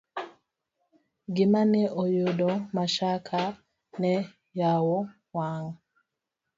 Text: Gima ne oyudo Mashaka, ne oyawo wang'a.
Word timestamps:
Gima 1.35 1.61
ne 1.71 1.81
oyudo 2.03 2.49
Mashaka, 2.75 3.39
ne 4.01 4.13
oyawo 4.25 4.97
wang'a. 5.35 5.73